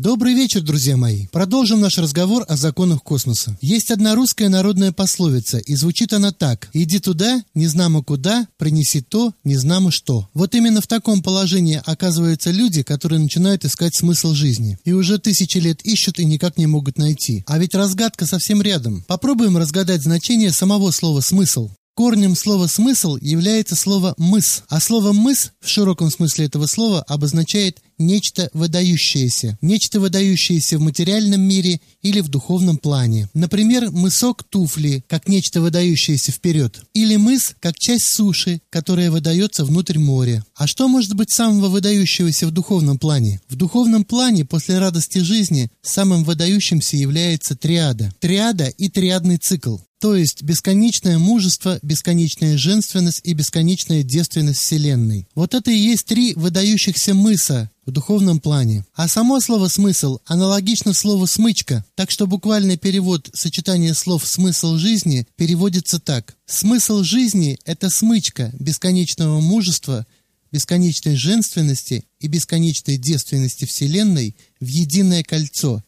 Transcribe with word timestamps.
Добрый 0.00 0.32
вечер, 0.32 0.60
друзья 0.60 0.96
мои. 0.96 1.26
Продолжим 1.32 1.80
наш 1.80 1.98
разговор 1.98 2.44
о 2.46 2.56
законах 2.56 3.02
космоса. 3.02 3.58
Есть 3.60 3.90
одна 3.90 4.14
русская 4.14 4.48
народная 4.48 4.92
пословица, 4.92 5.58
и 5.58 5.74
звучит 5.74 6.12
она 6.12 6.30
так. 6.30 6.68
«Иди 6.72 7.00
туда, 7.00 7.42
не 7.56 7.66
знамо 7.66 8.04
куда, 8.04 8.46
принеси 8.58 9.00
то, 9.00 9.32
не 9.42 9.56
знамо 9.56 9.90
что». 9.90 10.28
Вот 10.34 10.54
именно 10.54 10.80
в 10.80 10.86
таком 10.86 11.20
положении 11.20 11.82
оказываются 11.84 12.52
люди, 12.52 12.84
которые 12.84 13.18
начинают 13.18 13.64
искать 13.64 13.96
смысл 13.96 14.34
жизни. 14.34 14.78
И 14.84 14.92
уже 14.92 15.18
тысячи 15.18 15.58
лет 15.58 15.82
ищут 15.82 16.20
и 16.20 16.24
никак 16.24 16.58
не 16.58 16.68
могут 16.68 16.96
найти. 16.96 17.42
А 17.48 17.58
ведь 17.58 17.74
разгадка 17.74 18.24
совсем 18.24 18.62
рядом. 18.62 19.02
Попробуем 19.08 19.58
разгадать 19.58 20.02
значение 20.02 20.52
самого 20.52 20.92
слова 20.92 21.22
«смысл». 21.22 21.70
Корнем 21.98 22.36
слова 22.36 22.68
«смысл» 22.68 23.16
является 23.16 23.74
слово 23.74 24.14
«мыс», 24.16 24.62
а 24.68 24.78
слово 24.78 25.12
«мыс» 25.12 25.50
в 25.60 25.68
широком 25.68 26.12
смысле 26.12 26.44
этого 26.44 26.66
слова 26.66 27.02
обозначает 27.02 27.80
нечто 27.98 28.50
выдающееся, 28.52 29.58
нечто 29.60 30.00
выдающееся 30.00 30.78
в 30.78 30.80
материальном 30.80 31.40
мире 31.40 31.80
или 32.02 32.20
в 32.20 32.28
духовном 32.28 32.78
плане. 32.78 33.28
Например, 33.34 33.90
мысок 33.90 34.44
туфли, 34.44 35.04
как 35.08 35.28
нечто 35.28 35.60
выдающееся 35.60 36.32
вперед, 36.32 36.82
или 36.94 37.16
мыс, 37.16 37.54
как 37.60 37.78
часть 37.78 38.06
суши, 38.06 38.60
которая 38.70 39.10
выдается 39.10 39.64
внутрь 39.64 39.98
моря. 39.98 40.44
А 40.54 40.66
что 40.66 40.88
может 40.88 41.14
быть 41.14 41.30
самого 41.30 41.68
выдающегося 41.68 42.46
в 42.46 42.50
духовном 42.50 42.98
плане? 42.98 43.40
В 43.48 43.56
духовном 43.56 44.04
плане 44.04 44.44
после 44.44 44.78
радости 44.78 45.18
жизни 45.18 45.70
самым 45.82 46.24
выдающимся 46.24 46.96
является 46.96 47.56
триада. 47.56 48.12
Триада 48.20 48.66
и 48.66 48.88
триадный 48.88 49.38
цикл. 49.38 49.78
То 50.00 50.14
есть 50.14 50.42
бесконечное 50.42 51.18
мужество, 51.18 51.80
бесконечная 51.82 52.56
женственность 52.56 53.20
и 53.24 53.32
бесконечная 53.32 54.04
девственность 54.04 54.60
Вселенной. 54.60 55.26
Вот 55.34 55.54
это 55.54 55.72
и 55.72 55.76
есть 55.76 56.06
три 56.06 56.34
выдающихся 56.34 57.14
мыса 57.14 57.68
в 57.84 57.90
духовном 57.90 58.38
плане. 58.38 58.84
А 58.94 59.08
само 59.08 59.40
слово 59.40 59.66
«смысл» 59.66 60.18
аналогично 60.26 60.92
слову 60.92 61.26
«смычка», 61.26 61.84
так 61.96 62.12
что 62.12 62.28
буквальный 62.28 62.76
перевод 62.76 63.28
сочетания 63.32 63.92
слов 63.92 64.24
«смысл 64.24 64.76
жизни» 64.76 65.26
переводится 65.36 65.98
так. 65.98 66.36
Смысл 66.46 67.02
жизни– 67.02 67.58
это 67.64 67.90
смычка 67.90 68.52
бесконечного 68.60 69.40
мужества, 69.40 70.06
бесконечной 70.52 71.16
женственности 71.16 72.04
и 72.20 72.28
бесконечной 72.28 72.98
девственности 72.98 73.64
Вселенной 73.64 74.36
в 74.60 74.66
единое 74.66 75.24
кольцо 75.24 75.82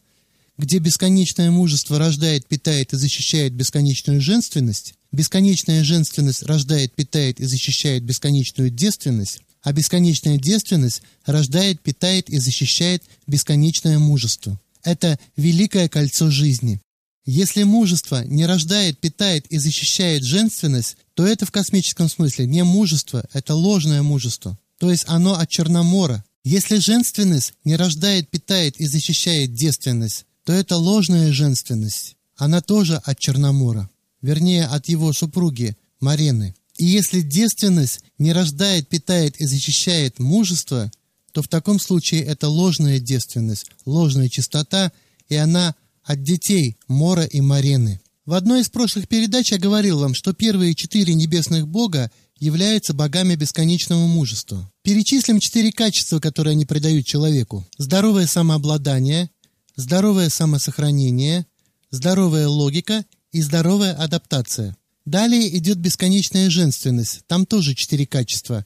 где 0.57 0.79
бесконечное 0.79 1.51
мужество 1.51 1.97
рождает, 1.97 2.45
питает 2.47 2.93
и 2.93 2.97
защищает 2.97 3.53
бесконечную 3.53 4.21
женственность, 4.21 4.93
бесконечная 5.11 5.83
женственность 5.83 6.43
рождает, 6.43 6.93
питает 6.93 7.39
и 7.39 7.45
защищает 7.45 8.03
бесконечную 8.03 8.69
девственность, 8.69 9.39
а 9.63 9.73
бесконечная 9.73 10.37
девственность 10.37 11.01
рождает, 11.25 11.81
питает 11.81 12.29
и 12.29 12.37
защищает 12.37 13.03
бесконечное 13.27 13.99
мужество. 13.99 14.59
Это 14.83 15.19
великое 15.37 15.87
кольцо 15.87 16.31
жизни. 16.31 16.79
Если 17.25 17.63
мужество 17.63 18.23
не 18.25 18.47
рождает, 18.47 18.99
питает 18.99 19.45
и 19.47 19.59
защищает 19.59 20.23
женственность, 20.23 20.97
то 21.13 21.25
это 21.25 21.45
в 21.45 21.51
космическом 21.51 22.09
смысле 22.09 22.47
не 22.47 22.63
мужество, 22.63 23.23
это 23.31 23.53
ложное 23.53 24.01
мужество. 24.01 24.57
То 24.79 24.89
есть 24.89 25.05
оно 25.07 25.37
от 25.37 25.47
Черномора. 25.47 26.23
Если 26.43 26.77
женственность 26.77 27.53
не 27.63 27.75
рождает, 27.75 28.29
питает 28.29 28.77
и 28.77 28.87
защищает 28.87 29.53
девственность, 29.53 30.25
то 30.43 30.53
это 30.53 30.77
ложная 30.77 31.31
женственность. 31.31 32.15
Она 32.35 32.61
тоже 32.61 32.97
от 32.97 33.19
Черномора, 33.19 33.89
вернее, 34.21 34.65
от 34.65 34.89
его 34.89 35.13
супруги 35.13 35.75
Марены. 35.99 36.55
И 36.77 36.85
если 36.85 37.21
девственность 37.21 38.01
не 38.17 38.33
рождает, 38.33 38.87
питает 38.89 39.39
и 39.39 39.45
защищает 39.45 40.19
мужество, 40.19 40.91
то 41.31 41.41
в 41.41 41.47
таком 41.47 41.79
случае 41.79 42.23
это 42.23 42.49
ложная 42.49 42.99
девственность, 42.99 43.67
ложная 43.85 44.29
чистота, 44.29 44.91
и 45.29 45.35
она 45.35 45.75
от 46.03 46.23
детей 46.23 46.77
Мора 46.87 47.23
и 47.23 47.41
Марены. 47.41 48.01
В 48.25 48.33
одной 48.33 48.61
из 48.61 48.69
прошлых 48.69 49.07
передач 49.07 49.51
я 49.51 49.57
говорил 49.57 49.99
вам, 49.99 50.13
что 50.13 50.33
первые 50.33 50.75
четыре 50.75 51.13
небесных 51.13 51.67
бога 51.67 52.11
являются 52.39 52.93
богами 52.93 53.35
бесконечного 53.35 54.07
мужества. 54.07 54.69
Перечислим 54.83 55.39
четыре 55.39 55.71
качества, 55.71 56.19
которые 56.19 56.53
они 56.53 56.65
придают 56.65 57.05
человеку. 57.05 57.65
Здоровое 57.77 58.25
самообладание– 58.25 59.29
здоровое 59.75 60.29
самосохранение, 60.29 61.45
здоровая 61.89 62.47
логика 62.47 63.05
и 63.31 63.41
здоровая 63.41 63.93
адаптация. 63.93 64.75
Далее 65.05 65.55
идет 65.57 65.77
бесконечная 65.77 66.49
женственность, 66.49 67.21
там 67.27 67.45
тоже 67.45 67.73
четыре 67.75 68.05
качества. 68.05 68.65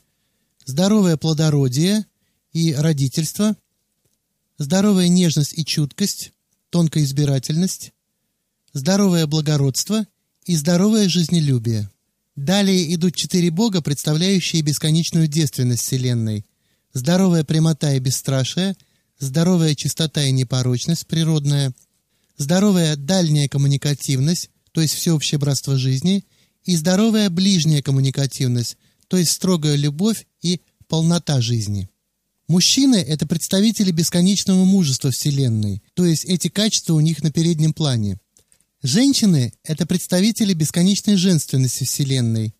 Здоровое 0.65 1.17
плодородие 1.17 2.05
и 2.51 2.73
родительство, 2.73 3.55
здоровая 4.57 5.07
нежность 5.07 5.57
и 5.57 5.63
чуткость, 5.63 6.31
тонкая 6.69 7.03
избирательность, 7.03 7.93
здоровое 8.73 9.27
благородство 9.27 10.05
и 10.45 10.55
здоровое 10.55 11.07
жизнелюбие. 11.07 11.89
Далее 12.35 12.93
идут 12.93 13.15
четыре 13.15 13.49
бога, 13.49 13.81
представляющие 13.81 14.61
бесконечную 14.61 15.27
девственность 15.27 15.83
Вселенной. 15.83 16.45
Здоровая 16.93 17.43
прямота 17.43 17.93
и 17.93 17.99
бесстрашие– 17.99 18.75
здоровая 19.19 19.75
чистота 19.75 20.23
и 20.23 20.31
непорочность 20.31 21.07
природная, 21.07 21.73
здоровая 22.37 22.95
дальняя 22.95 23.47
коммуникативность, 23.47 24.49
то 24.71 24.81
есть 24.81 24.93
всеобщее 24.93 25.39
братство 25.39 25.77
жизни, 25.77 26.25
и 26.63 26.75
здоровая 26.75 27.29
ближняя 27.29 27.81
коммуникативность, 27.81 28.77
то 29.07 29.17
есть 29.17 29.31
строгая 29.31 29.75
любовь 29.75 30.25
и 30.41 30.61
полнота 30.87 31.41
жизни. 31.41 31.89
Мужчины– 32.47 32.95
это 33.07 33.25
представители 33.25 33.91
бесконечного 33.91 34.65
мужества 34.65 35.11
Вселенной, 35.11 35.81
то 35.93 36.05
есть 36.05 36.25
эти 36.25 36.47
качества 36.47 36.93
у 36.93 36.99
них 36.99 37.23
на 37.23 37.31
переднем 37.31 37.73
плане. 37.73 38.19
Женщины– 38.83 39.53
это 39.63 39.87
представители 39.87 40.53
бесконечной 40.53 41.15
женственности 41.15 41.85
Вселенной. 41.85 42.53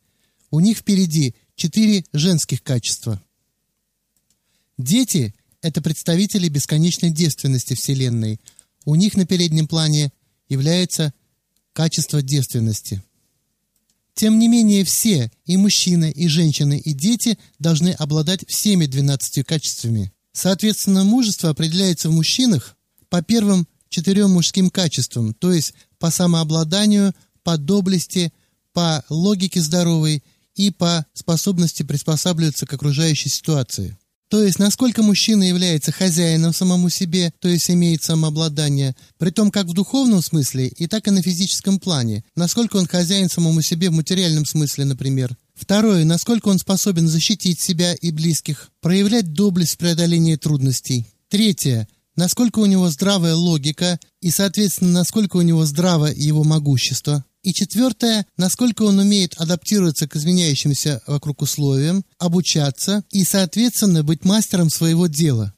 У 0.49 0.59
них 0.59 0.79
впереди 0.79 1.35
четыре 1.55 2.03
женских 2.13 2.63
качества. 2.63 3.21
Дети– 4.77 5.35
это 5.65 5.81
представители 5.81 6.47
бесконечной 6.47 7.09
девственности 7.09 7.73
Вселенной. 7.73 8.39
У 8.85 8.93
них 8.93 9.17
на 9.17 9.25
переднем 9.25 9.67
плане 9.67 10.11
является 10.47 11.11
качество 11.73 12.21
девственности. 12.21 13.01
Тем 14.13 14.37
не 14.37 14.47
менее, 14.47 14.83
все, 14.83 15.31
и 15.45 15.57
мужчины, 15.57 16.11
и 16.11 16.27
женщины, 16.27 16.77
и 16.77 16.93
дети, 16.93 17.39
должны 17.57 17.89
обладать 17.89 18.47
всеми 18.47 18.85
12 18.85 19.43
качествами. 19.43 20.13
Соответственно, 20.33 21.03
мужество 21.03 21.49
определяется 21.49 22.09
в 22.09 22.13
мужчинах 22.13 22.77
по 23.09 23.23
первым 23.23 23.67
четырем 23.89 24.29
мужским 24.31 24.69
качествам, 24.69 25.33
то 25.33 25.51
есть 25.51 25.73
по 25.97 26.11
самообладанию, 26.11 27.15
по 27.41 27.57
доблести, 27.57 28.31
по 28.71 29.03
логике 29.09 29.61
здоровой 29.61 30.23
и 30.53 30.69
по 30.69 31.07
способности 31.13 31.81
приспосабливаться 31.81 32.67
к 32.67 32.73
окружающей 32.73 33.29
ситуации. 33.29 33.97
То 34.29 34.43
есть, 34.43 34.57
насколько 34.57 35.03
мужчина 35.03 35.43
является 35.43 35.91
хозяином 35.91 36.51
самому 36.53 36.89
себе, 36.89 37.31
то 37.39 37.47
есть 37.47 37.69
имеет 37.69 38.03
самообладание, 38.03 38.95
при 39.19 39.29
том 39.29 39.51
как 39.51 39.67
в 39.67 39.73
духовном 39.73 40.21
смысле, 40.21 40.67
и 40.67 40.87
так 40.87 41.07
и 41.07 41.11
на 41.11 41.21
физическом 41.21 41.79
плане. 41.79 42.23
Насколько 42.35 42.77
он 42.77 42.87
хозяин 42.87 43.29
самому 43.29 43.61
себе 43.61 43.89
в 43.89 43.93
материальном 43.93 44.45
смысле, 44.45 44.85
например. 44.85 45.37
Второе, 45.53 46.05
насколько 46.05 46.49
он 46.49 46.57
способен 46.57 47.07
защитить 47.07 47.59
себя 47.59 47.93
и 47.93 48.11
близких, 48.11 48.71
проявлять 48.81 49.31
доблесть 49.31 49.75
в 49.75 49.77
преодолении 49.77 50.35
трудностей. 50.35 51.05
Третье, 51.29 51.87
насколько 52.15 52.59
у 52.59 52.65
него 52.65 52.89
здравая 52.89 53.35
логика 53.35 53.99
и, 54.21 54.31
соответственно, 54.31 54.91
насколько 54.91 55.37
у 55.37 55.41
него 55.41 55.65
здраво 55.65 56.07
его 56.07 56.43
могущество. 56.43 57.23
И 57.45 57.53
четвертое, 57.53 58.25
насколько 58.37 58.81
он 58.81 58.97
умеет 58.97 59.35
адаптироваться 59.37 60.07
к 60.07 60.15
изменяющимся 60.15 61.03
вокруг 61.05 61.43
условиям, 61.43 62.03
обучаться 62.17 63.03
и, 63.11 63.23
соответственно, 63.23 64.03
быть 64.03 64.25
мастером 64.25 64.71
своего 64.71 65.05
дела. 65.05 65.53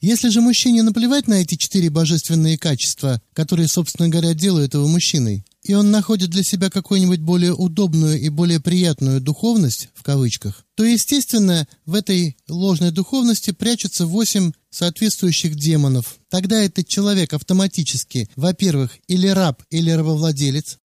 Если 0.00 0.30
же 0.30 0.40
мужчине 0.40 0.82
наплевать 0.82 1.28
на 1.28 1.34
эти 1.34 1.56
четыре 1.56 1.90
божественные 1.90 2.56
качества, 2.56 3.20
которые, 3.34 3.68
собственно 3.68 4.08
говоря, 4.08 4.32
делают 4.32 4.72
его 4.72 4.88
мужчиной, 4.88 5.44
и 5.62 5.74
он 5.74 5.90
находит 5.90 6.30
для 6.30 6.42
себя 6.42 6.70
какую-нибудь 6.70 7.20
более 7.20 7.52
удобную 7.52 8.18
и 8.18 8.30
более 8.30 8.60
приятную 8.60 9.20
духовность, 9.20 9.90
в 9.94 10.02
кавычках, 10.02 10.64
то, 10.74 10.84
естественно, 10.84 11.68
в 11.84 11.94
этой 11.94 12.38
ложной 12.48 12.92
духовности 12.92 13.50
прячутся 13.50 14.06
восемь 14.06 14.52
соответствующих 14.70 15.54
демонов. 15.54 16.18
Тогда 16.30 16.62
этот 16.62 16.88
человек 16.88 17.34
автоматически, 17.34 18.30
во-первых, 18.36 18.92
или 19.06 19.28
раб, 19.28 19.62
или 19.70 19.90
рабовладелец, 19.90 20.78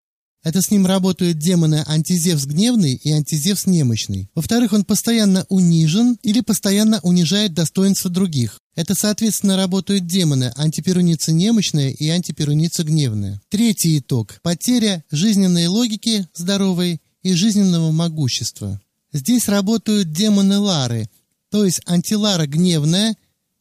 это 0.43 0.61
с 0.61 0.71
ним 0.71 0.85
работают 0.85 1.37
демоны 1.37 1.83
антизевс 1.87 2.45
гневный 2.45 2.93
и 2.93 3.11
антизевс 3.11 3.65
немощный. 3.65 4.29
Во-вторых, 4.35 4.73
он 4.73 4.85
постоянно 4.85 5.45
унижен 5.49 6.17
или 6.21 6.41
постоянно 6.41 6.99
унижает 7.03 7.53
достоинство 7.53 8.09
других. 8.09 8.59
Это, 8.75 8.95
соответственно, 8.95 9.57
работают 9.57 10.05
демоны 10.05 10.53
антиперуница 10.55 11.31
немощная 11.33 11.89
и 11.89 12.07
антиперуница 12.09 12.83
гневная. 12.83 13.41
Третий 13.49 13.97
итог– 13.97 14.39
потеря 14.43 15.03
жизненной 15.11 15.67
логики 15.67 16.27
здоровой 16.33 17.01
и 17.23 17.33
жизненного 17.33 17.91
могущества. 17.91 18.79
Здесь 19.11 19.47
работают 19.47 20.11
демоны 20.11 20.59
Лары, 20.59 21.09
то 21.49 21.65
есть 21.65 21.81
антилара 21.85 22.45
гневная, 22.45 23.15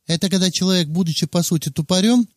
Это 0.06 0.28
когда 0.28 0.52
человек, 0.52 0.86
будучи 0.86 1.26
по 1.26 1.42
сути 1.42 1.70
тупорем, 1.70 2.28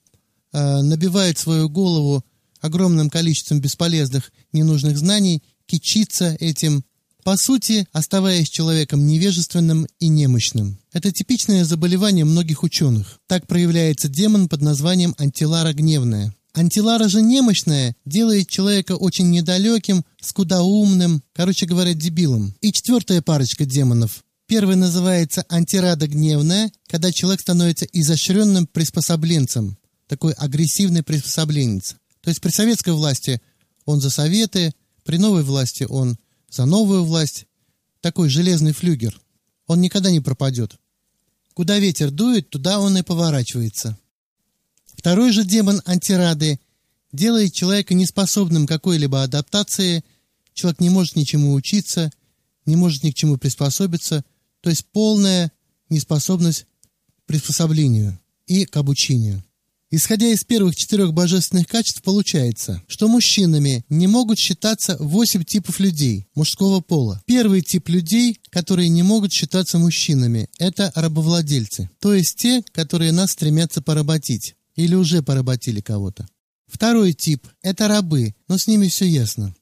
э, 0.53 0.81
набивает 0.81 1.37
свою 1.37 1.69
голову 1.69 2.23
огромным 2.61 3.09
количеством 3.09 3.61
бесполезных, 3.61 4.31
ненужных 4.51 4.97
знаний, 4.97 5.43
кичится 5.65 6.35
этим, 6.39 6.83
по 7.23 7.37
сути, 7.37 7.87
оставаясь 7.91 8.49
человеком 8.49 9.05
невежественным 9.05 9.87
и 9.99 10.07
немощным. 10.07 10.79
Это 10.93 11.11
типичное 11.11 11.65
заболевание 11.65 12.25
многих 12.25 12.63
ученых. 12.63 13.19
Так 13.27 13.45
проявляется 13.45 14.07
демон 14.07 14.47
под 14.47 14.61
названием 14.61 15.13
антилара 15.17 15.73
гневная. 15.73 16.33
Антилара 16.53 17.07
же 17.07 17.21
немощная 17.21 17.95
делает 18.05 18.49
человека 18.49 18.95
очень 18.95 19.29
недалеким, 19.29 20.03
скудоумным, 20.19 21.21
короче 21.33 21.65
говоря, 21.65 21.93
дебилом. 21.93 22.55
И 22.61 22.71
четвертая 22.71 23.21
парочка 23.21 23.65
демонов. 23.65 24.23
Первый 24.47 24.75
называется 24.75 25.45
антирада 25.47 26.07
гневная, 26.07 26.71
когда 26.87 27.11
человек 27.11 27.41
становится 27.41 27.85
изощренным 27.85 28.65
приспособленцем, 28.65 29.77
такой 30.07 30.33
агрессивный 30.33 31.03
приспособленец. 31.03 31.97
То 32.21 32.29
есть 32.29 32.41
при 32.41 32.49
советской 32.49 32.93
власти 32.93 33.41
он 33.85 34.01
за 34.01 34.09
советы, 34.09 34.73
при 35.03 35.17
новой 35.17 35.43
власти 35.43 35.83
он 35.83 36.17
за 36.49 36.65
новую 36.65 37.03
власть. 37.03 37.45
Такой 38.01 38.29
железный 38.29 38.73
флюгер. 38.73 39.19
Он 39.67 39.81
никогда 39.81 40.11
не 40.11 40.19
пропадет. 40.19 40.77
Куда 41.53 41.79
ветер 41.79 42.11
дует, 42.11 42.49
туда 42.49 42.79
он 42.79 42.97
и 42.97 43.01
поворачивается. 43.01 43.97
Второй 44.85 45.31
же 45.31 45.43
демон 45.43 45.81
антирады 45.85 46.59
делает 47.11 47.53
человека 47.53 47.93
неспособным 47.93 48.65
к 48.65 48.69
какой-либо 48.69 49.23
адаптации, 49.23 50.03
человек 50.53 50.79
не 50.79 50.89
может 50.89 51.15
ничему 51.15 51.53
учиться, 51.53 52.11
не 52.65 52.75
может 52.75 53.03
ни 53.03 53.11
к 53.11 53.15
чему 53.15 53.37
приспособиться, 53.37 54.23
то 54.61 54.69
есть 54.69 54.85
полная 54.91 55.51
неспособность 55.89 56.65
к 57.23 57.27
приспособлению 57.27 58.19
и 58.45 58.65
к 58.65 58.77
обучению. 58.77 59.43
Исходя 59.91 60.27
из 60.27 60.43
первых 60.43 60.75
четырех 60.75 61.13
божественных 61.13 61.65
качеств, 61.65 62.03
получается, 62.03 62.83
что 62.87 63.07
мужчинами 63.07 63.83
не 63.89 64.05
могут 64.05 64.37
считаться 64.37 64.95
восемь 64.99 65.43
типов 65.43 65.79
людей 65.79 66.27
мужского 66.35 66.79
пола. 66.79 67.23
Первый 67.25 67.63
тип 67.63 67.89
людей, 67.89 68.39
которые 68.51 68.89
не 68.89 69.01
могут 69.01 69.33
считаться 69.33 69.79
мужчинами, 69.79 70.47
это 70.59 70.91
рабовладельцы, 70.93 71.89
то 71.99 72.13
есть 72.13 72.35
те, 72.35 72.63
которые 72.71 73.11
нас 73.11 73.31
стремятся 73.31 73.81
поработить 73.81 74.55
или 74.75 74.93
уже 74.93 75.23
поработили 75.23 75.81
кого-то. 75.81 76.27
Второй 76.67 77.13
тип– 77.13 77.47
это 77.63 77.87
рабы, 77.87 78.35
но 78.47 78.59
с 78.59 78.67
ними 78.67 78.89
все 78.89 79.05
ясно. 79.05 79.55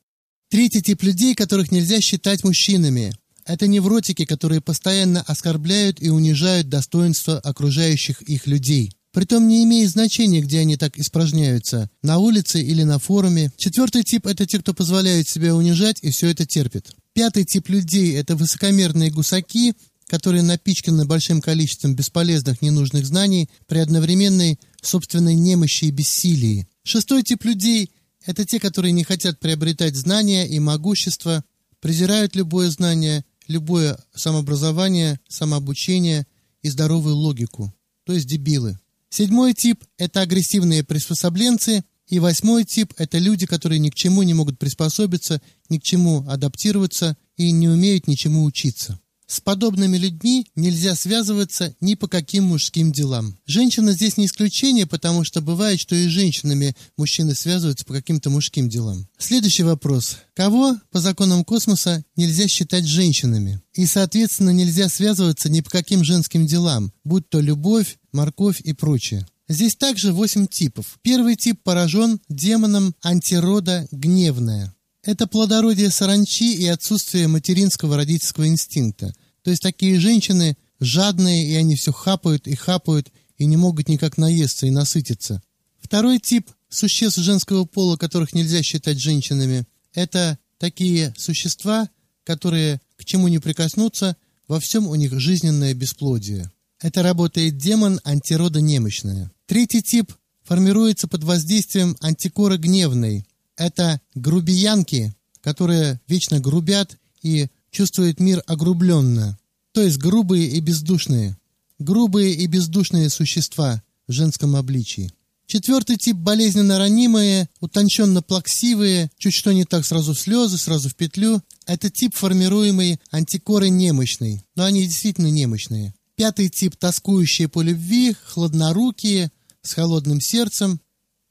Третий 0.49 0.81
тип 0.81 1.03
людей, 1.03 1.35
которых 1.35 1.71
нельзя 1.71 2.01
считать 2.01 2.43
мужчинами, 2.43 3.13
это 3.45 3.65
невротики, 3.65 4.25
которые 4.25 4.59
постоянно 4.59 5.21
оскорбляют 5.21 6.01
и 6.01 6.09
унижают 6.09 6.67
достоинство 6.67 7.39
окружающих 7.39 8.21
их 8.23 8.45
людей. 8.45 8.91
Притом 9.13 9.47
не 9.47 9.63
имеет 9.63 9.89
значения, 9.89 10.41
где 10.41 10.59
они 10.59 10.77
так 10.77 10.97
испражняются, 10.97 11.89
на 12.03 12.17
улице 12.19 12.61
или 12.61 12.83
на 12.83 12.99
форуме. 12.99 13.51
Четвертый 13.57 14.03
тип– 14.03 14.25
это 14.27 14.45
те, 14.45 14.59
кто 14.59 14.73
позволяет 14.73 15.27
себя 15.27 15.55
унижать 15.55 15.99
и 16.01 16.11
все 16.11 16.29
это 16.29 16.45
терпит. 16.45 16.91
Пятый 17.13 17.45
тип 17.45 17.69
людей– 17.69 18.13
это 18.15 18.35
высокомерные 18.35 19.09
гусаки, 19.09 19.73
которые 20.07 20.43
напичканы 20.43 21.05
большим 21.05 21.41
количеством 21.41 21.95
бесполезных 21.95 22.61
ненужных 22.61 23.05
знаний 23.05 23.49
при 23.65 23.79
одновременной 23.79 24.59
собственной 24.81 25.35
немощи 25.35 25.85
и 25.85 25.91
бессилии. 25.91 26.67
Шестой 26.83 27.23
тип 27.23 27.43
людей– 27.43 27.91
это 28.25 28.45
те, 28.45 28.59
которые 28.59 28.91
не 28.91 29.03
хотят 29.03 29.39
приобретать 29.39 29.95
знания 29.95 30.47
и 30.47 30.59
могущество, 30.59 31.43
презирают 31.79 32.35
любое 32.35 32.69
знание, 32.69 33.25
любое 33.47 33.97
самообразование, 34.13 35.19
самообучение 35.27 36.25
и 36.61 36.69
здоровую 36.69 37.15
логику, 37.15 37.73
то 38.05 38.13
есть 38.13 38.27
дебилы. 38.27 38.77
Седьмой 39.09 39.53
тип– 39.53 39.83
это 39.97 40.21
агрессивные 40.21 40.83
приспособленцы, 40.83 41.83
и 42.07 42.19
восьмой 42.19 42.63
тип– 42.63 42.93
это 42.97 43.17
люди, 43.17 43.45
которые 43.45 43.79
ни 43.79 43.89
к 43.89 43.95
чему 43.95 44.23
не 44.23 44.33
могут 44.33 44.59
приспособиться, 44.59 45.41
ни 45.69 45.77
к 45.77 45.83
чему 45.83 46.25
адаптироваться 46.27 47.17
и 47.35 47.51
не 47.51 47.67
умеют 47.67 48.07
ничему 48.07 48.43
учиться. 48.43 48.99
С 49.27 49.41
подобными 49.41 49.97
людьми 49.97 50.47
нельзя 50.55 50.95
связываться 50.95 51.75
ни 51.81 51.95
по 51.95 52.07
каким 52.07 52.45
мужским 52.45 52.93
делам. 52.93 53.37
Женщина 53.45 53.91
здесь 53.91 54.15
не 54.15 54.25
исключение, 54.25 54.87
потому 54.87 55.25
что 55.25 55.41
бывает, 55.41 55.81
что 55.81 55.95
и 55.95 56.07
с 56.07 56.11
женщинами 56.11 56.75
мужчины 56.95 57.35
связываются 57.35 57.83
по 57.83 57.93
каким-то 57.93 58.29
мужским 58.29 58.69
делам. 58.69 59.05
Следующий 59.17 59.63
вопрос. 59.63 60.17
Кого 60.33 60.77
по 60.91 61.01
законам 61.01 61.43
космоса 61.43 62.05
нельзя 62.15 62.47
считать 62.47 62.85
женщинами? 62.85 63.61
И, 63.73 63.85
соответственно, 63.85 64.51
нельзя 64.51 64.87
связываться 64.87 65.49
ни 65.49 65.59
по 65.59 65.69
каким 65.69 66.05
женским 66.05 66.47
делам, 66.47 66.93
будь 67.03 67.27
то 67.27 67.41
любовь, 67.41 67.97
морковь 68.13 68.61
и 68.61 68.71
прочее. 68.71 69.27
Здесь 69.49 69.75
также 69.75 70.13
восемь 70.13 70.47
типов. 70.47 70.99
Первый 71.01 71.35
тип 71.35 71.61
поражен 71.63 72.19
демоном 72.29 72.95
антирода 73.01 73.87
гневная. 73.91 74.73
Это 75.07 75.25
плодородие 75.25 75.89
саранчи 75.89 76.53
и 76.55 76.67
отсутствие 76.67 77.29
материнского 77.29 77.95
родительского 77.95 78.45
инстинкта. 78.45 79.15
То 79.41 79.51
есть 79.51 79.63
такие 79.63 80.01
женщины 80.01 80.57
жадные, 80.81 81.47
и 81.47 81.55
они 81.55 81.77
все 81.77 81.93
хапают 81.93 82.45
и 82.45 82.55
хапают, 82.55 83.09
и 83.37 83.45
не 83.45 83.55
могут 83.55 83.87
никак 83.87 84.17
наесться 84.17 84.67
и 84.67 84.69
насытиться. 84.69 85.41
Второй 85.79 86.19
тип 86.19 86.49
существ 86.67 87.19
женского 87.19 87.63
пола, 87.63 87.95
которых 87.95 88.33
нельзя 88.33 88.61
считать 88.63 88.99
женщинами, 88.99 89.63
это 89.93 90.37
такие 90.57 91.13
существа, 91.17 91.87
которые 92.25 92.81
к 92.97 93.05
чему 93.05 93.29
не 93.29 93.39
прикоснутся, 93.39 94.17
во 94.49 94.59
всем 94.59 94.87
у 94.87 94.95
них 94.95 95.17
жизненное 95.17 95.73
бесплодие. 95.73 96.51
Это 96.81 97.01
работает 97.01 97.55
демон 97.55 98.01
антирода 98.03 98.59
немощная. 98.59 99.31
Третий 99.45 99.81
тип 99.81 100.11
формируется 100.43 101.07
под 101.07 101.23
воздействием 101.23 101.95
антикора 102.01 102.57
гневной, 102.57 103.25
это 103.57 103.99
грубиянки, 104.15 105.13
которые 105.41 105.99
вечно 106.07 106.39
грубят 106.39 106.97
и 107.21 107.47
чувствуют 107.71 108.19
мир 108.19 108.41
огрубленно, 108.47 109.37
то 109.73 109.81
есть 109.81 109.97
грубые 109.97 110.47
и 110.47 110.59
бездушные. 110.59 111.37
Грубые 111.79 112.33
и 112.33 112.47
бездушные 112.47 113.09
существа 113.09 113.83
в 114.07 114.11
женском 114.11 114.55
обличии. 114.55 115.11
Четвертый 115.45 115.95
тип 115.95 116.17
болезненно 116.17 116.77
ранимые, 116.77 117.47
утонченно 117.61 118.21
плаксивые, 118.21 119.09
чуть 119.17 119.33
что 119.33 119.53
не 119.53 119.63
так 119.63 119.85
сразу 119.85 120.13
в 120.13 120.19
слезы, 120.19 120.57
сразу 120.57 120.89
в 120.89 120.95
петлю. 120.95 121.41
Это 121.65 121.89
тип, 121.89 122.15
формируемый 122.15 122.99
антикоры 123.11 123.69
немощный, 123.69 124.43
но 124.55 124.65
они 124.65 124.85
действительно 124.85 125.27
немощные. 125.27 125.93
Пятый 126.15 126.49
тип– 126.49 126.75
тоскующие 126.79 127.47
по 127.47 127.61
любви, 127.61 128.15
хладнорукие, 128.25 129.31
с 129.61 129.73
холодным 129.73 130.19
сердцем, 130.19 130.81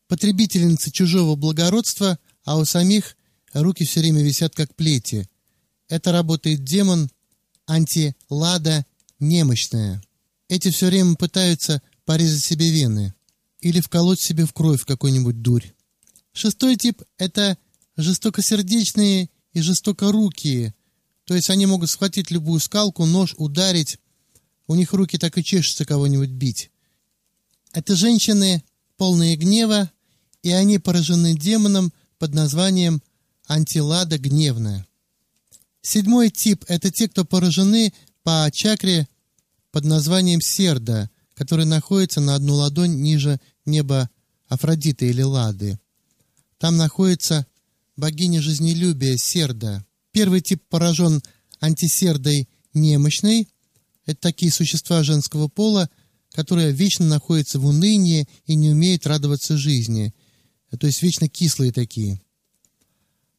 потребительницы 0.08 0.90
чужого 0.90 1.36
благородства, 1.36 2.18
а 2.44 2.58
у 2.58 2.64
самих 2.64 3.16
руки 3.52 3.84
все 3.84 4.00
время 4.00 4.22
висят 4.22 4.54
как 4.54 4.74
плети. 4.74 5.28
Это 5.88 6.12
работает 6.12 6.64
демон 6.64 7.10
антилада 7.66 8.86
немощная. 9.18 10.02
Эти 10.48 10.70
все 10.70 10.86
время 10.86 11.16
пытаются 11.16 11.82
порезать 12.04 12.44
себе 12.44 12.70
вены 12.70 13.14
или 13.60 13.80
вколоть 13.80 14.20
себе 14.20 14.46
в 14.46 14.52
кровь 14.52 14.84
какой-нибудь 14.84 15.42
дурь. 15.42 15.72
Шестой 16.32 16.76
тип– 16.76 17.02
это 17.18 17.58
жестокосердечные 17.96 19.30
и 19.52 19.60
жестокорукие, 19.60 20.74
то 21.24 21.34
есть 21.34 21.50
они 21.50 21.66
могут 21.66 21.90
схватить 21.90 22.30
любую 22.30 22.60
скалку, 22.60 23.04
нож, 23.04 23.34
ударить. 23.36 23.98
У 24.68 24.74
них 24.74 24.92
руки 24.92 25.18
так 25.18 25.36
и 25.38 25.44
чешутся 25.44 25.84
кого-нибудь 25.84 26.30
бить. 26.30 26.70
Это 27.72 27.96
женщины, 27.96 28.62
полные 28.96 29.36
гнева, 29.36 29.90
и 30.46 30.52
они 30.52 30.78
поражены 30.78 31.34
демоном 31.34 31.92
под 32.20 32.32
названием 32.32 33.02
антилада 33.48 34.16
гневная. 34.16 34.86
Седьмой 35.82 36.30
тип– 36.30 36.64
это 36.68 36.92
те, 36.92 37.08
кто 37.08 37.24
поражены 37.24 37.92
по 38.22 38.48
чакре 38.52 39.08
под 39.72 39.86
названием 39.86 40.40
серда, 40.40 41.10
который 41.34 41.64
находится 41.64 42.20
на 42.20 42.36
одну 42.36 42.54
ладонь 42.54 43.02
ниже 43.02 43.40
неба 43.64 44.08
Афродиты 44.46 45.08
или 45.08 45.22
Лады. 45.22 45.80
Там 46.58 46.76
находится 46.76 47.44
богиня 47.96 48.40
жизнелюбия 48.40 49.16
Серда. 49.16 49.84
Первый 50.12 50.42
тип 50.42 50.62
поражен 50.68 51.22
антисердой 51.58 52.48
немощной. 52.72 53.48
Это 54.04 54.20
такие 54.20 54.52
существа 54.52 55.02
женского 55.02 55.48
пола, 55.48 55.90
которые 56.30 56.70
вечно 56.70 57.04
находятся 57.04 57.58
в 57.58 57.66
унынии 57.66 58.28
и 58.44 58.54
не 58.54 58.70
умеют 58.70 59.08
радоваться 59.08 59.56
жизни– 59.56 60.14
то 60.76 60.86
есть 60.86 61.02
вечно 61.02 61.28
кислые 61.28 61.72
такие. 61.72 62.20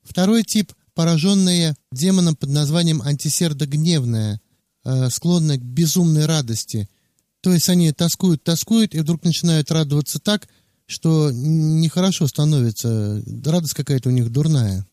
Второй 0.04 0.44
тип– 0.44 0.74
пораженные 0.98 1.76
демоном 1.92 2.36
под 2.36 2.50
названием 2.50 3.04
антисерда 3.04 3.68
гневная, 3.68 4.42
э, 4.84 5.10
склонные 5.12 5.60
к 5.60 5.62
безумной 5.62 6.26
радости. 6.26 6.90
То 7.42 7.54
есть 7.54 7.70
они 7.70 7.92
тоскуют, 7.92 8.44
тоскуют, 8.44 8.96
и 8.96 9.00
вдруг 9.00 9.24
начинают 9.24 9.70
радоваться 9.70 10.18
так, 10.18 10.48
что 10.88 11.30
нехорошо 11.32 12.28
становится, 12.28 13.22
радость 13.46 13.76
какая-то 13.76 14.10
у 14.10 14.12
них 14.12 14.32
дурная. 14.32 14.88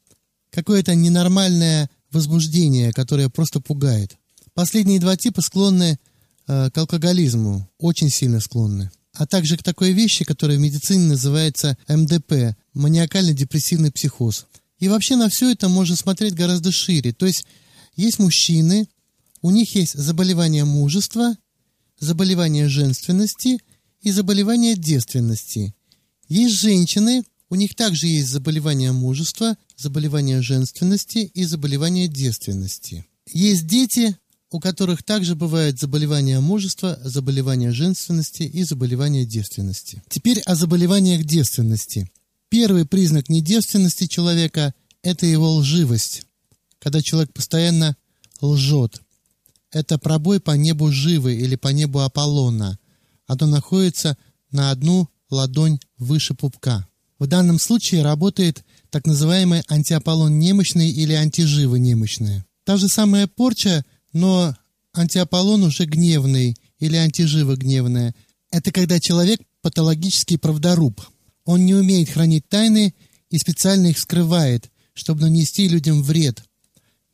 Какое-то 0.51 0.95
ненормальное 0.95 1.89
возбуждение, 2.13 2.93
которое 2.93 3.31
просто 3.31 3.61
пугает. 3.61 4.19
Последние 4.53 5.01
два 5.01 5.17
типа 5.17 5.41
склонны 5.41 5.99
э, 6.47 6.71
к 6.71 6.77
алкоголизму 6.77 7.67
очень 7.79 8.11
сильно 8.11 8.41
склонны. 8.41 8.91
А 9.15 9.27
также 9.27 9.57
к 9.57 9.63
такой 9.63 9.93
вещи, 9.93 10.25
которая 10.25 10.59
в 10.59 10.61
медицине 10.61 11.07
называется 11.07 11.79
МДП– 11.89 12.57
маниакально-депрессивный 12.75 13.93
психоз. 13.93 14.47
И 14.81 14.89
вообще 14.89 15.17
на 15.17 15.29
все 15.29 15.51
это 15.53 15.69
можно 15.69 15.95
смотреть 15.97 16.35
гораздо 16.35 16.73
шире. 16.73 17.13
То 17.13 17.27
есть 17.27 17.47
есть 17.95 18.19
мужчины, 18.19 18.89
у 19.41 19.51
них 19.51 19.75
есть 19.77 19.95
заболевание 19.95 20.65
мужества, 20.65 21.37
заболевание 22.01 22.69
женственности 22.69 23.59
и 24.03 24.11
заболевание 24.11 24.75
девственности. 24.75 25.75
Есть 26.29 26.57
женщины, 26.57 27.25
у 27.51 27.55
них 27.55 27.77
также 27.77 28.09
есть 28.09 28.29
заболевание 28.29 28.91
мужества, 28.91 29.57
заболевание 29.77 30.43
женственности 30.43 31.19
и 31.19 31.45
заболевание 31.45 32.09
девственности. 32.09 33.07
Есть 33.33 33.67
дети, 33.67 34.17
у 34.55 34.61
которых 34.61 35.03
также 35.03 35.35
бывают 35.35 35.81
заболевания 35.81 36.39
мужества, 36.39 36.97
заболевания 37.03 37.73
женственности 37.73 38.45
и 38.45 38.63
заболевания 38.63 39.27
девственности. 39.27 40.01
Теперь 40.09 40.39
о 40.43 40.55
заболеваниях 40.55 41.25
девственности. 41.25 42.09
Первый 42.51 42.85
признак 42.87 43.29
недевственности 43.29 44.07
человека– 44.07 44.73
это 45.03 45.27
его 45.27 45.57
лживость, 45.57 46.23
когда 46.79 47.03
человек 47.03 47.33
постоянно 47.33 47.97
лжет. 48.41 49.03
Это 49.73 49.99
пробой 49.99 50.39
по 50.39 50.53
небу 50.53 50.93
Живы 50.93 51.35
или 51.35 51.57
по 51.57 51.71
небу 51.71 51.99
Аполлона. 51.99 52.79
Оно 53.27 53.49
находится 53.49 54.17
на 54.53 54.71
одну 54.71 55.09
ладонь 55.31 55.81
выше 55.99 56.35
пупка. 56.35 56.87
В 57.19 57.27
данном 57.27 57.59
случае 57.59 58.05
работает 58.05 58.65
так 58.91 59.05
называемый 59.05 59.65
антиаполлон 59.69 60.39
немощный 60.39 60.93
или 60.93 61.13
антиживы 61.13 61.81
немощные. 61.81 62.45
Та 62.63 62.77
же 62.77 62.87
самая 62.87 63.27
порча, 63.27 63.85
но 64.15 64.57
антиаполлон 64.95 65.65
уже 65.65 65.85
гневный 65.85 66.57
или 66.79 66.97
антижива 66.97 67.57
гневная. 67.57 68.15
Это 68.51 68.73
когда 68.73 68.99
человек 68.99 69.41
патологический 69.61 70.39
правдоруб. 70.39 71.01
Он 71.45 71.67
не 71.67 71.75
умеет 71.75 72.09
хранить 72.09 72.49
тайны 72.49 72.95
и 73.29 73.39
специально 73.39 73.89
их 73.89 73.99
скрывает, 73.99 74.71
чтобы 74.95 75.23
нанести 75.23 75.69
людям 75.69 76.03
вред. 76.03 76.43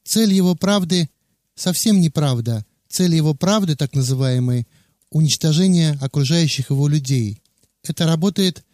Цель 0.05 0.33
его 0.33 0.55
правды 0.55 1.09
совсем 1.55 2.01
не 2.01 2.11
правда. 2.11 2.65
Цель 2.89 3.15
его 3.15 3.35
правды, 3.35 3.77
так 3.77 3.95
называемой, 3.95 4.67
уничтожение 5.11 5.97
окружающих 6.01 6.71
его 6.71 6.87
людей. 6.87 7.41
Это 7.83 8.07
работает 8.07 8.65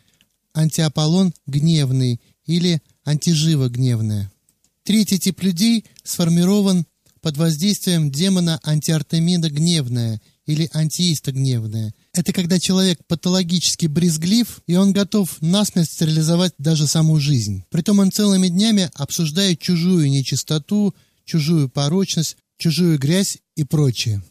антиаполлон 0.55 1.33
гневный 1.47 2.21
или 2.47 2.83
антижива 3.05 3.69
гневная. 3.69 4.33
Третий 4.83 5.19
тип 5.19 5.43
людей 5.43 5.85
сформирован 6.03 6.87
под 7.27 7.39
воздействием 7.39 8.13
демона 8.13 8.61
антиартемида 8.63 9.51
гневная 9.51 10.21
или 10.47 10.71
антииста 10.73 11.33
гневная. 11.33 11.93
Это 12.13 12.33
когда 12.33 12.61
человек 12.61 13.01
патологически 13.09 13.87
брезглив, 13.87 14.63
и 14.69 14.77
он 14.77 14.93
готов 14.93 15.37
насмерть 15.41 15.91
стерилизовать 15.91 16.53
даже 16.59 16.87
саму 16.87 17.19
жизнь. 17.19 17.65
Притом 17.69 17.99
он 17.99 18.13
целыми 18.13 18.47
днями 18.47 18.93
обсуждает 18.95 19.59
чужую 19.59 20.09
нечистоту, 20.09 20.95
чужую 21.25 21.69
порочность, 21.69 22.37
чужую 22.59 22.97
грязь 22.97 23.39
и 23.57 23.65
прочее. 23.65 24.23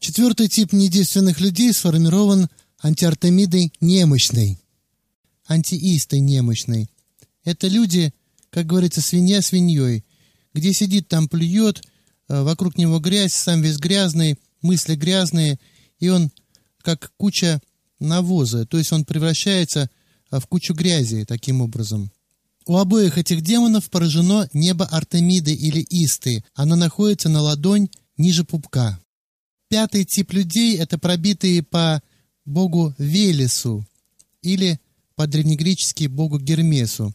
Четвертый 0.00 0.48
тип 0.48 0.72
недейственных 0.72 1.40
людей 1.40 1.70
сформирован 1.74 2.48
антиартемидой 2.80 3.74
немощной, 3.82 4.58
антиистой 5.46 6.20
немощной. 6.20 6.88
Это 7.44 7.68
люди, 7.68 8.14
как 8.48 8.64
говорится, 8.64 9.02
свинья 9.02 9.42
свиньей. 9.42 10.02
Где 10.54 10.72
сидит, 10.72 11.08
там 11.08 11.28
плюет, 11.28 11.82
вокруг 12.28 12.76
него 12.76 12.98
грязь, 12.98 13.34
сам 13.34 13.62
весь 13.62 13.78
грязный, 13.78 14.38
мысли 14.62 14.94
грязные, 14.94 15.58
и 15.98 16.08
он 16.08 16.30
как 16.82 17.12
куча 17.16 17.60
навоза, 18.00 18.66
то 18.66 18.78
есть 18.78 18.92
он 18.92 19.04
превращается 19.04 19.90
э, 20.30 20.38
в 20.38 20.46
кучу 20.46 20.74
грязи 20.74 21.24
таким 21.24 21.60
образом. 21.60 22.10
У 22.66 22.76
обоих 22.76 23.16
этих 23.16 23.40
демонов 23.40 23.88
поражено 23.90 24.48
небо 24.52 24.84
Артемиды 24.84 25.54
или 25.54 25.84
Исты. 25.88 26.44
Оно 26.54 26.76
находится 26.76 27.30
на 27.30 27.40
ладонь 27.40 27.88
ниже 28.18 28.44
пупка. 28.44 29.00
Пятый 29.68 30.04
тип 30.04 30.32
людей– 30.32 30.76
это 30.78 30.98
пробитые 30.98 31.62
по 31.62 32.02
богу 32.44 32.94
Велесу 32.98 33.86
или 34.42 34.80
по-древнегречески 35.14 36.06
богу 36.08 36.38
Гермесу. 36.38 37.14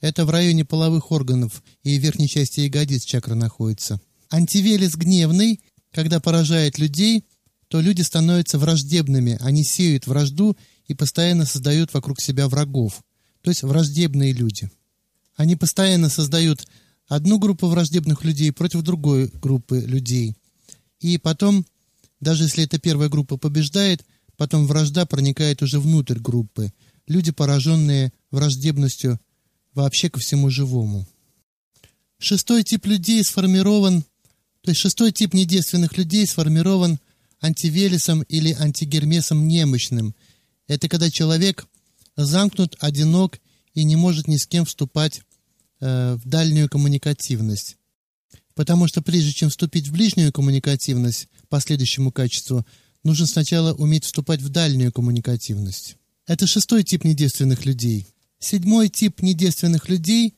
Это 0.00 0.26
в 0.26 0.30
районе 0.30 0.64
половых 0.64 1.12
органов 1.12 1.62
и 1.84 1.96
верхней 1.96 2.28
части 2.28 2.60
ягодиц 2.60 3.04
чакра 3.04 3.34
находится. 3.34 4.00
Антивелес 4.32 4.96
гневный, 4.96 5.60
когда 5.92 6.18
поражает 6.18 6.78
людей, 6.78 7.24
то 7.68 7.80
люди 7.80 8.02
становятся 8.02 8.58
враждебными, 8.58 9.38
они 9.40 9.62
сеют 9.62 10.06
вражду 10.06 10.56
и 10.86 10.94
постоянно 10.94 11.46
создают 11.46 11.94
вокруг 11.94 12.20
себя 12.20 12.48
врагов 12.48 13.02
то 13.42 13.50
есть 13.50 13.62
враждебные 13.62 14.32
люди. 14.32 14.70
Они 15.34 15.56
постоянно 15.56 16.08
создают 16.08 16.66
одну 17.08 17.38
группу 17.38 17.66
враждебных 17.66 18.24
людей 18.24 18.52
против 18.52 18.82
другой 18.82 19.28
группы 19.28 19.80
людей. 19.80 20.36
И 21.00 21.18
потом, 21.18 21.66
даже 22.20 22.44
если 22.44 22.64
эта 22.64 22.78
первая 22.78 23.08
группа 23.08 23.36
побеждает, 23.36 24.04
потом 24.36 24.66
вражда 24.66 25.04
проникает 25.04 25.62
уже 25.62 25.80
внутрь 25.80 26.18
группы. 26.18 26.72
Люди, 27.06 27.32
пораженные 27.32 28.12
враждебностью 28.30 29.20
вообще 29.74 30.08
ко 30.08 30.20
всему 30.20 30.48
живому. 30.48 31.06
Шестой 32.18 32.62
тип 32.62 32.86
людей 32.86 33.22
сформирован, 33.24 34.04
то 34.62 34.70
есть 34.70 34.80
шестой 34.80 35.12
тип 35.12 35.34
недейственных 35.34 35.96
людей 35.96 36.26
сформирован 36.26 36.98
антивелесом 37.40 38.22
или 38.22 38.52
антигермесом 38.52 39.48
немощным. 39.48 40.14
Это 40.68 40.88
когда 40.88 41.10
человек 41.10 41.66
замкнут, 42.16 42.76
одинок 42.78 43.40
и 43.74 43.84
не 43.84 43.96
может 43.96 44.28
ни 44.28 44.36
с 44.36 44.46
кем 44.46 44.64
вступать 44.64 45.22
э, 45.80 46.14
в 46.14 46.28
дальнюю 46.28 46.68
коммуникативность. 46.68 47.76
Потому 48.54 48.86
что 48.86 49.02
прежде 49.02 49.32
чем 49.32 49.50
вступить 49.50 49.88
в 49.88 49.92
ближнюю 49.92 50.32
коммуникативность 50.32 51.28
по 51.48 51.58
следующему 51.60 52.12
качеству, 52.12 52.64
нужно 53.02 53.26
сначала 53.26 53.74
уметь 53.74 54.04
вступать 54.04 54.40
в 54.42 54.50
дальнюю 54.50 54.92
коммуникативность. 54.92 55.96
Это 56.26 56.46
шестой 56.46 56.84
тип 56.84 57.04
недейственных 57.04 57.64
людей. 57.64 58.06
Седьмой 58.38 58.88
тип 58.88 59.22
недейственных 59.22 59.88
людей 59.88 60.34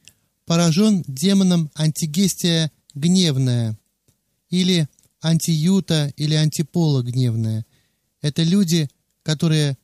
поражен 0.46 1.04
демоном 1.06 1.70
антигестия 1.74 2.70
гневная 2.94 3.76
или 4.60 4.88
антиюта 5.20 6.12
или 6.16 6.34
антипола 6.34 7.02
гневная. 7.02 7.66
Это 8.20 8.42
люди, 8.42 8.88
которые 9.22 9.76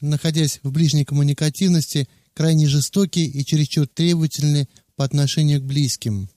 находясь 0.00 0.60
в 0.62 0.70
ближней 0.70 1.04
коммуникативности, 1.04 2.08
крайне 2.34 2.66
жестоки 2.66 3.20
и 3.20 3.44
чересчур 3.44 3.86
требовательны 3.86 4.68
по 4.96 5.04
отношению 5.04 5.60
к 5.60 5.64
близким. 5.64 6.28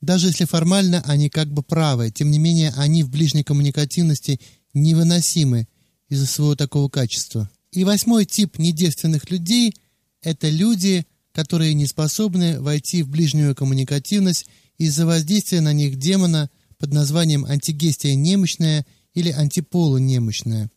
Даже 0.00 0.28
если 0.28 0.44
формально 0.46 1.02
они 1.02 1.28
как 1.28 1.52
бы 1.52 1.62
правы, 1.62 2.10
тем 2.10 2.30
не 2.30 2.38
менее 2.38 2.72
они 2.76 3.02
в 3.02 3.10
ближней 3.10 3.44
коммуникативности 3.44 4.40
невыносимы 4.72 5.68
из-за 6.08 6.26
своего 6.26 6.56
такого 6.56 6.88
качества. 6.88 7.50
И 7.72 7.84
восьмой 7.84 8.24
тип 8.24 8.58
недевственных 8.58 9.30
людей– 9.30 9.74
это 10.22 10.48
люди, 10.48 11.06
которые 11.32 11.74
не 11.74 11.86
способны 11.86 12.60
войти 12.60 13.02
в 13.02 13.08
ближнюю 13.08 13.54
коммуникативность 13.54 14.46
из-за 14.78 15.06
воздействия 15.06 15.60
на 15.60 15.72
них 15.72 15.96
демона 15.96 16.50
под 16.82 16.92
названием 16.92 17.44
антигестия 17.44 18.16
немощная 18.16 18.84
или 19.14 19.30
антипола 19.30 19.98
немощная. 19.98 20.68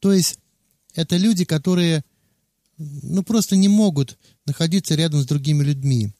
То 0.00 0.12
есть 0.12 0.40
это 0.96 1.16
люди, 1.16 1.44
которые 1.44 2.02
ну, 2.76 3.22
просто 3.22 3.54
не 3.54 3.68
могут 3.68 4.18
находиться 4.46 4.96
рядом 4.96 5.22
с 5.22 5.26
другими 5.26 5.62
людьми. 5.62 6.10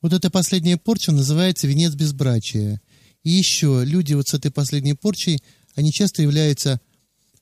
Вот 0.00 0.12
эта 0.12 0.30
последняя 0.30 0.76
порча 0.76 1.10
называется 1.10 1.66
венец 1.66 1.94
безбрачия. 1.94 2.80
И 3.24 3.30
еще 3.30 3.82
люди 3.84 4.14
вот 4.14 4.28
с 4.28 4.34
этой 4.34 4.52
последней 4.52 4.94
порчей, 4.94 5.42
они 5.74 5.92
часто 5.92 6.22
являются 6.22 6.80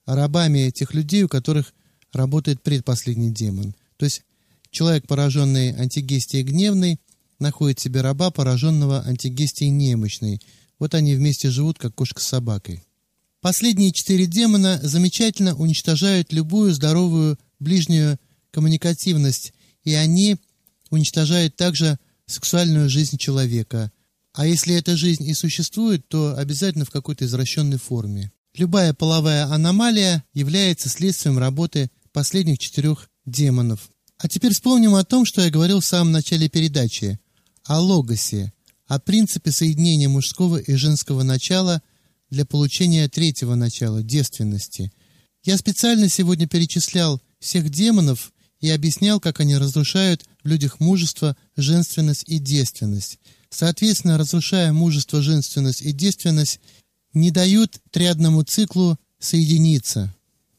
рабами 0.07 0.71
тех 0.71 0.95
людей, 0.95 1.25
у 1.25 1.29
которых 1.29 1.75
работает 2.15 2.63
предпоследний 2.63 3.31
демон. 3.31 3.75
То 3.99 4.07
есть 4.07 4.23
человек, 4.71 5.07
пораженный 5.07 5.75
антигестией 5.79 6.45
гневной, 6.45 6.99
находит 7.41 7.79
себе 7.79 8.01
раба, 8.01 8.31
пораженного 8.31 9.05
антигестией 9.07 9.71
немощной. 9.71 10.41
Вот 10.85 10.95
они 10.95 11.15
вместе 11.15 11.49
живут, 11.49 11.79
как 11.79 11.95
кошка 11.95 12.21
с 12.21 12.27
собакой. 12.27 12.85
Последние 13.41 13.91
четыре 13.91 14.27
демона 14.27 14.79
замечательно 14.83 15.55
уничтожают 15.57 16.31
любую 16.31 16.75
здоровую 16.75 17.39
ближнюю 17.59 18.19
коммуникативность, 18.51 19.55
и 19.85 19.95
они 19.95 20.37
уничтожают 20.91 21.57
также 21.57 21.99
сексуальную 22.27 22.91
жизнь 22.91 23.17
человека. 23.17 23.93
А 24.35 24.47
если 24.47 24.75
эта 24.75 24.95
жизнь 24.95 25.25
и 25.27 25.33
существует, 25.33 26.07
то 26.07 26.37
обязательно 26.37 26.85
в 26.85 26.91
какой-то 26.91 27.25
извращенной 27.25 27.79
форме. 27.79 28.31
Любая 28.55 28.93
половая 28.93 29.47
аномалия 29.47 30.23
является 30.35 30.91
следствием 30.91 31.39
работы 31.39 31.91
последних 32.13 32.59
четырех 32.59 33.09
демонов. 33.25 33.89
А 34.19 34.29
теперь 34.29 34.53
вспомним 34.53 34.97
о 34.97 35.05
том, 35.05 35.25
что 35.25 35.41
я 35.41 35.49
говорил 35.49 35.81
в 35.81 35.87
самом 35.87 36.13
начале 36.13 36.51
передачи, 36.51 37.19
о 37.65 37.81
логосе, 37.81 38.53
о 38.87 38.99
принципе 38.99 39.51
соединения 39.51 40.09
мужского 40.09 40.59
и 40.59 40.75
женского 40.75 41.23
начала– 41.23 41.83
для 42.35 42.45
получения 42.45 43.09
третьего 43.09 43.55
начала, 43.55 44.03
девственности. 44.03 44.93
Я 45.45 45.57
специально 45.57 46.09
сегодня 46.09 46.47
перечислял 46.47 47.23
всех 47.39 47.71
демонов 47.71 48.33
и 48.61 48.71
объяснял, 48.71 49.21
как 49.21 49.41
они 49.41 49.57
разрушают 49.57 50.25
в 50.43 50.49
людях 50.49 50.81
мужество, 50.81 51.37
женственность 51.57 52.25
и 52.27 52.39
девственность. 52.39 53.19
Соответственно, 53.51 54.19
разрушая 54.19 54.73
мужество, 54.73 55.23
женственность 55.23 55.83
и 55.83 55.93
девственность, 55.93 56.61
не 57.13 57.31
дают 57.31 57.79
триадному 57.91 58.43
циклу 58.43 58.99
соединиться. 59.21 60.13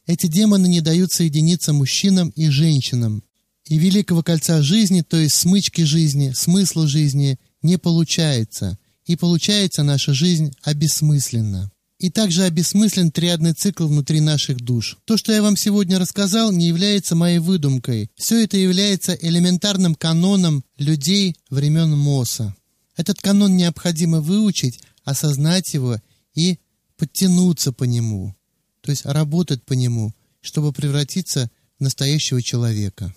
Эти 0.06 0.28
демоны 0.28 0.68
не 0.68 0.82
дают 0.82 1.12
соединиться 1.12 1.74
мужчинам 1.74 2.30
и 2.30 2.48
женщинам. 2.50 3.24
И 3.66 3.80
великого 3.80 4.22
кольца 4.22 4.62
жизни, 4.62 5.02
то 5.02 5.18
есть 5.18 5.36
смычки 5.36 5.82
жизни, 5.82 6.32
смысла 6.34 6.88
жизни, 6.88 7.40
не 7.66 7.78
получается. 7.78 8.78
И 9.06 9.16
получается 9.16 9.84
наша 9.84 10.14
жизнь 10.14 10.54
обесмысленна. 10.64 11.72
И 11.98 12.10
также 12.10 12.44
обесмыслен 12.44 13.12
триадный 13.12 13.54
цикл 13.54 13.88
внутри 13.88 14.20
наших 14.20 14.58
душ. 14.58 14.98
То, 15.06 15.18
что 15.18 15.32
я 15.32 15.42
вам 15.42 15.56
сегодня 15.58 16.00
рассказал, 16.00 16.52
не 16.52 16.68
является 16.68 17.16
моей 17.16 17.40
выдумкой. 17.40 18.10
Все 18.16 18.44
это 18.44 18.58
является 18.58 19.14
элементарным 19.14 19.96
каноном 19.96 20.64
людей 20.78 21.36
времен 21.50 21.98
Моса. 21.98 22.56
Этот 22.98 23.22
канон 23.22 23.56
необходимо 23.56 24.22
выучить, 24.22 24.80
осознать 25.04 25.74
его 25.74 25.98
и 26.34 26.60
подтянуться 26.98 27.72
по 27.72 27.84
нему, 27.84 28.36
то 28.82 28.92
есть 28.92 29.06
работать 29.06 29.64
по 29.64 29.74
нему, 29.74 30.14
чтобы 30.42 30.72
превратиться 30.72 31.50
в 31.78 31.84
настоящего 31.84 32.42
человека. 32.42 33.14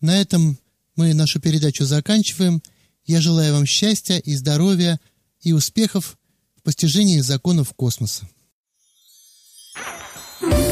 На 0.00 0.20
этом 0.20 0.58
мы 0.96 1.14
нашу 1.14 1.40
передачу 1.40 1.84
заканчиваем. 1.84 2.62
Я 3.10 3.20
желаю 3.20 3.54
вам 3.54 3.66
счастья 3.66 4.18
и 4.18 4.36
здоровья 4.36 5.00
и 5.40 5.52
успехов 5.52 6.16
в 6.54 6.62
постижении 6.62 7.18
законов 7.18 7.74
космоса. 7.74 8.28
моей 10.40 10.69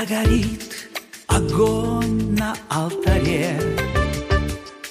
Всегда 0.00 0.22
горит 0.22 0.88
огонь 1.26 2.34
на 2.34 2.56
алтаре. 2.70 3.60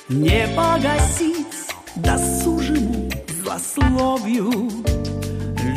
Не 0.08 0.48
погасить 0.56 1.48
досужему 1.96 3.10
злословию 3.42 4.70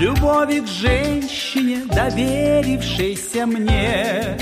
Любови 0.00 0.60
к 0.60 0.66
женщине, 0.66 1.84
доверившейся 1.86 3.46
мне. 3.46 4.36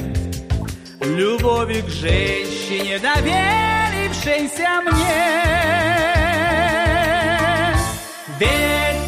Любови 1.02 1.82
к 1.82 1.88
женщине, 1.88 2.98
доверившейся 2.98 4.80
мне. 4.86 5.50
Ведь 8.38 8.99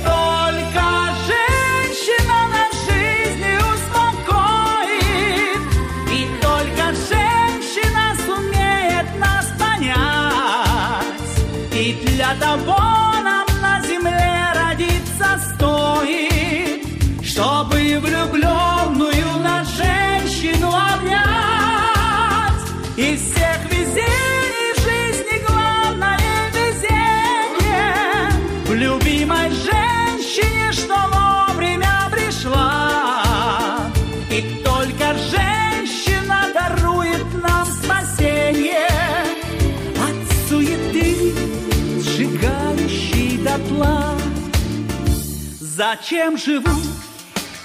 Зачем 45.84 46.38
живу 46.38 46.80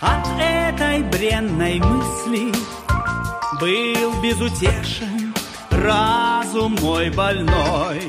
от 0.01 0.27
этой 0.39 1.03
бренной 1.03 1.79
мысли? 1.79 2.51
Был 3.61 4.19
безутешен 4.23 5.35
разум 5.69 6.75
мой 6.81 7.11
больной. 7.11 8.01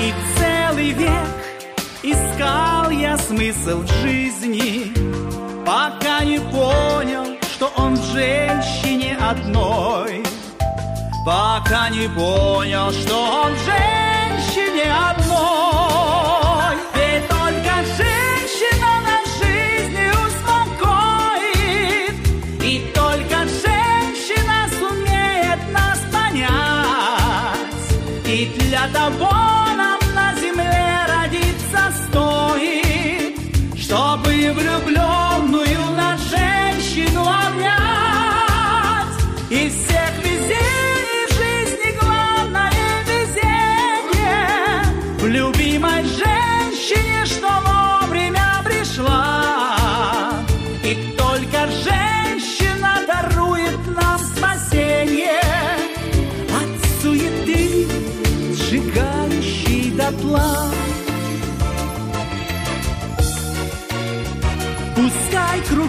И 0.00 0.14
целый 0.38 0.90
век 0.92 1.10
искал 2.04 2.90
я 2.90 3.18
смысл 3.18 3.84
жизни, 4.00 4.92
пока 5.66 6.22
не 6.22 6.38
понял, 6.38 7.36
что 7.52 7.72
он 7.74 7.96
в 7.96 8.12
женщине 8.12 9.18
одной. 9.20 10.22
Пока 11.26 11.88
не 11.90 12.06
понял, 12.10 12.92
что 12.92 13.42
он 13.42 13.54
в 13.54 13.64
женщине 13.64 14.84
одной. 14.84 15.93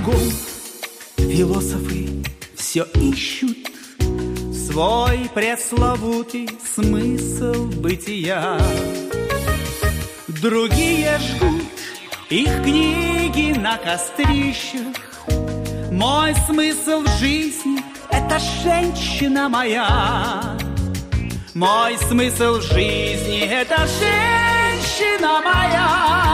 Кругом 0.05 0.21
философы 1.17 2.23
все 2.55 2.85
ищут 2.95 3.57
свой 4.53 5.29
пресловутый 5.33 6.47
смысл 6.73 7.65
бытия. 7.81 8.59
Другие 10.27 11.17
жгут 11.19 11.63
их 12.29 12.61
книги 12.63 13.57
на 13.57 13.77
кострищах. 13.77 14.95
Мой 15.91 16.35
смысл 16.47 17.03
жизни— 17.19 17.79
это 18.11 18.39
женщина 18.63 19.49
моя. 19.49 20.57
Мой 21.53 21.97
смысл 21.97 22.59
жизни— 22.61 23.39
это 23.49 23.87
женщина 23.87 25.41
моя. 25.43 26.24